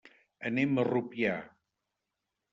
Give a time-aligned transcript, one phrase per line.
[0.49, 1.37] Anem a Rupià.